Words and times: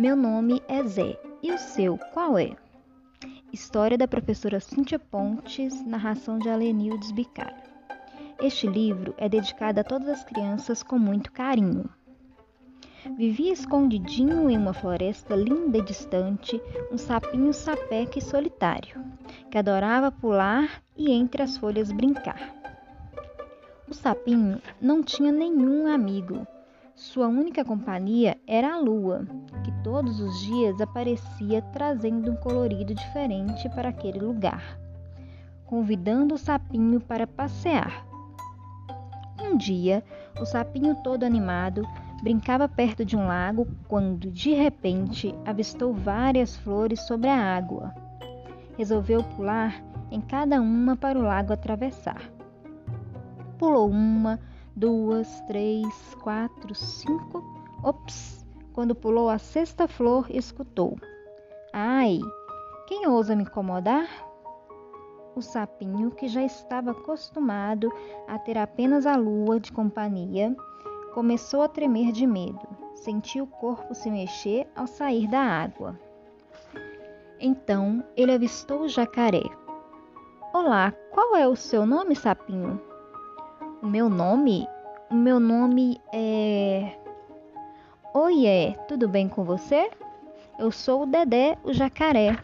Meu 0.00 0.16
nome 0.16 0.62
é 0.66 0.82
Zé. 0.82 1.20
E 1.42 1.52
o 1.52 1.58
seu, 1.58 1.98
qual 2.14 2.38
é? 2.38 2.56
História 3.52 3.98
da 3.98 4.08
professora 4.08 4.58
Cíntia 4.58 4.98
Pontes, 4.98 5.84
narração 5.84 6.38
de 6.38 6.48
Alenildes 6.48 7.12
Bicara. 7.12 7.54
Este 8.40 8.66
livro 8.66 9.14
é 9.18 9.28
dedicado 9.28 9.78
a 9.78 9.84
todas 9.84 10.08
as 10.08 10.24
crianças 10.24 10.82
com 10.82 10.98
muito 10.98 11.30
carinho. 11.30 11.84
Vivia 13.18 13.52
escondidinho 13.52 14.48
em 14.48 14.56
uma 14.56 14.72
floresta 14.72 15.36
linda 15.36 15.76
e 15.76 15.82
distante 15.82 16.58
um 16.90 16.96
sapinho 16.96 17.52
sapeque 17.52 18.20
e 18.20 18.22
solitário, 18.22 19.04
que 19.50 19.58
adorava 19.58 20.10
pular 20.10 20.82
e 20.96 21.12
entre 21.12 21.42
as 21.42 21.58
folhas 21.58 21.92
brincar. 21.92 22.54
O 23.86 23.92
sapinho 23.92 24.62
não 24.80 25.02
tinha 25.02 25.30
nenhum 25.30 25.86
amigo. 25.86 26.46
Sua 27.00 27.28
única 27.28 27.64
companhia 27.64 28.36
era 28.46 28.74
a 28.74 28.78
lua, 28.78 29.26
que 29.64 29.72
todos 29.82 30.20
os 30.20 30.38
dias 30.42 30.78
aparecia 30.82 31.62
trazendo 31.72 32.30
um 32.30 32.36
colorido 32.36 32.94
diferente 32.94 33.70
para 33.70 33.88
aquele 33.88 34.18
lugar, 34.18 34.78
convidando 35.64 36.34
o 36.34 36.38
sapinho 36.38 37.00
para 37.00 37.26
passear. 37.26 38.04
Um 39.42 39.56
dia, 39.56 40.04
o 40.38 40.44
sapinho 40.44 40.94
todo 40.96 41.24
animado 41.24 41.88
brincava 42.22 42.68
perto 42.68 43.02
de 43.02 43.16
um 43.16 43.26
lago 43.26 43.66
quando, 43.88 44.30
de 44.30 44.52
repente, 44.52 45.34
avistou 45.46 45.94
várias 45.94 46.54
flores 46.58 47.00
sobre 47.06 47.30
a 47.30 47.56
água. 47.56 47.94
Resolveu 48.76 49.24
pular 49.24 49.82
em 50.10 50.20
cada 50.20 50.60
uma 50.60 50.94
para 50.96 51.18
o 51.18 51.22
lago 51.22 51.54
atravessar. 51.54 52.30
Pulou 53.56 53.88
uma, 53.88 54.38
duas, 54.76 55.40
três, 55.42 56.14
quatro, 56.22 56.74
cinco. 56.74 57.44
Ops! 57.82 58.46
Quando 58.72 58.94
pulou 58.94 59.28
a 59.28 59.38
sexta 59.38 59.88
flor, 59.88 60.26
escutou: 60.30 60.96
Ai, 61.72 62.18
quem 62.86 63.06
ousa 63.06 63.34
me 63.36 63.42
incomodar? 63.42 64.08
O 65.36 65.42
sapinho, 65.42 66.10
que 66.10 66.28
já 66.28 66.42
estava 66.42 66.90
acostumado 66.90 67.90
a 68.26 68.38
ter 68.38 68.58
apenas 68.58 69.06
a 69.06 69.16
lua 69.16 69.60
de 69.60 69.72
companhia, 69.72 70.54
Começou 71.12 71.62
a 71.62 71.68
tremer 71.68 72.12
de 72.12 72.24
medo. 72.24 72.60
Sentiu 72.94 73.44
o 73.44 73.48
corpo 73.48 73.94
se 73.94 74.08
mexer 74.10 74.68
ao 74.76 74.86
sair 74.86 75.26
da 75.26 75.40
água. 75.40 75.98
Então 77.40 78.04
ele 78.16 78.32
avistou 78.32 78.82
o 78.82 78.88
jacaré. 78.88 79.42
Olá, 80.54 80.92
qual 81.10 81.34
é 81.34 81.48
o 81.48 81.56
seu 81.56 81.84
nome, 81.84 82.14
sapinho? 82.14 82.80
O 83.82 83.86
meu 83.86 84.10
nome? 84.10 84.68
O 85.10 85.14
meu 85.14 85.40
nome 85.40 85.98
é. 86.12 86.98
Oiê, 88.12 88.76
tudo 88.86 89.08
bem 89.08 89.26
com 89.26 89.42
você? 89.42 89.90
Eu 90.58 90.70
sou 90.70 91.04
o 91.04 91.06
Dedé, 91.06 91.56
o 91.64 91.72
jacaré. 91.72 92.38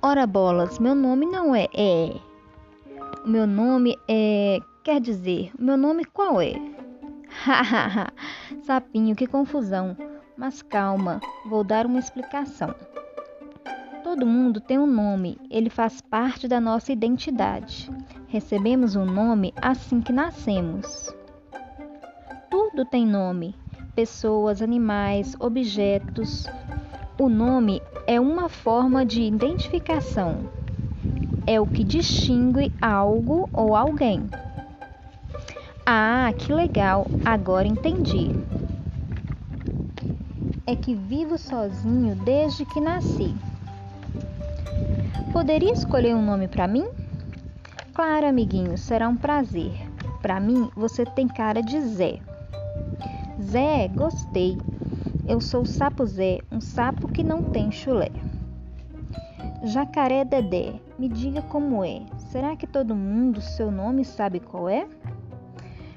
Ora 0.00 0.28
bolas, 0.28 0.78
meu 0.78 0.94
nome 0.94 1.26
não 1.26 1.56
é 1.56 1.66
é. 1.74 2.14
O 3.24 3.28
meu 3.28 3.48
nome 3.48 3.96
é. 4.08 4.60
Quer 4.84 5.00
dizer, 5.00 5.50
o 5.58 5.64
meu 5.64 5.76
nome 5.76 6.04
qual 6.04 6.40
é? 6.40 6.54
Hahaha, 7.28 8.12
sapinho, 8.62 9.16
que 9.16 9.26
confusão. 9.26 9.96
Mas 10.36 10.62
calma, 10.62 11.20
vou 11.46 11.64
dar 11.64 11.84
uma 11.84 11.98
explicação. 11.98 12.72
Todo 14.04 14.24
mundo 14.24 14.60
tem 14.60 14.78
um 14.78 14.86
nome, 14.86 15.36
ele 15.50 15.68
faz 15.68 16.00
parte 16.00 16.46
da 16.46 16.60
nossa 16.60 16.92
identidade. 16.92 17.90
Recebemos 18.34 18.96
um 18.96 19.04
nome 19.04 19.54
assim 19.62 20.00
que 20.00 20.12
nascemos. 20.12 21.14
Tudo 22.50 22.84
tem 22.84 23.06
nome: 23.06 23.54
pessoas, 23.94 24.60
animais, 24.60 25.36
objetos. 25.38 26.44
O 27.16 27.28
nome 27.28 27.80
é 28.08 28.18
uma 28.18 28.48
forma 28.48 29.06
de 29.06 29.22
identificação. 29.22 30.50
É 31.46 31.60
o 31.60 31.66
que 31.68 31.84
distingue 31.84 32.72
algo 32.82 33.48
ou 33.52 33.76
alguém. 33.76 34.28
Ah, 35.86 36.32
que 36.36 36.52
legal! 36.52 37.06
Agora 37.24 37.68
entendi. 37.68 38.32
É 40.66 40.74
que 40.74 40.92
vivo 40.92 41.38
sozinho 41.38 42.16
desde 42.16 42.64
que 42.64 42.80
nasci. 42.80 43.32
Poderia 45.32 45.72
escolher 45.72 46.16
um 46.16 46.26
nome 46.26 46.48
para 46.48 46.66
mim? 46.66 47.03
Claro, 47.94 48.26
amiguinho, 48.26 48.76
será 48.76 49.08
um 49.08 49.16
prazer. 49.16 49.70
Para 50.20 50.40
mim, 50.40 50.68
você 50.74 51.06
tem 51.06 51.28
cara 51.28 51.62
de 51.62 51.80
Zé. 51.80 52.18
Zé, 53.40 53.86
gostei. 53.86 54.58
Eu 55.28 55.40
sou 55.40 55.62
o 55.62 55.66
sapo 55.66 56.04
Zé, 56.04 56.40
um 56.50 56.60
sapo 56.60 57.06
que 57.06 57.22
não 57.22 57.40
tem 57.44 57.70
chulé. 57.70 58.10
Jacaré 59.62 60.24
Dedé, 60.24 60.74
me 60.98 61.08
diga 61.08 61.40
como 61.42 61.84
é. 61.84 62.02
Será 62.18 62.56
que 62.56 62.66
todo 62.66 62.96
mundo 62.96 63.40
seu 63.40 63.70
nome 63.70 64.04
sabe 64.04 64.40
qual 64.40 64.68
é? 64.68 64.88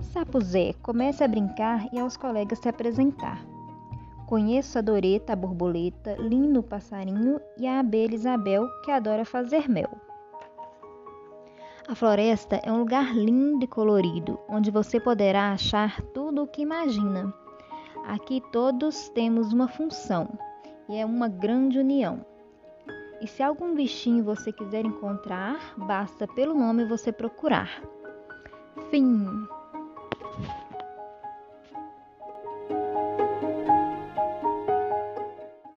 Sapo 0.00 0.40
Zé, 0.40 0.74
comece 0.82 1.24
a 1.24 1.28
brincar 1.28 1.88
e 1.92 1.98
aos 1.98 2.16
colegas 2.16 2.60
se 2.60 2.68
apresentar. 2.68 3.44
Conheço 4.26 4.78
a 4.78 4.80
Doreta, 4.80 5.32
a 5.32 5.36
borboleta, 5.36 6.14
lindo 6.20 6.62
passarinho 6.62 7.40
e 7.58 7.66
a 7.66 7.80
abelha 7.80 8.14
Isabel, 8.14 8.68
que 8.84 8.92
adora 8.92 9.24
fazer 9.24 9.68
mel. 9.68 9.90
A 11.90 11.94
floresta 11.96 12.54
é 12.62 12.70
um 12.70 12.78
lugar 12.78 13.12
lindo 13.16 13.64
e 13.64 13.66
colorido, 13.66 14.38
onde 14.48 14.70
você 14.70 15.00
poderá 15.00 15.50
achar 15.50 16.00
tudo 16.14 16.44
o 16.44 16.46
que 16.46 16.62
imagina. 16.62 17.34
Aqui 18.06 18.40
todos 18.52 19.08
temos 19.08 19.52
uma 19.52 19.66
função 19.66 20.28
e 20.88 20.96
é 20.96 21.04
uma 21.04 21.26
grande 21.26 21.80
união. 21.80 22.24
E 23.20 23.26
se 23.26 23.42
algum 23.42 23.74
bichinho 23.74 24.22
você 24.22 24.52
quiser 24.52 24.84
encontrar, 24.84 25.74
basta 25.76 26.28
pelo 26.28 26.54
nome 26.54 26.84
você 26.84 27.10
procurar. 27.10 27.82
Fim. 28.88 29.26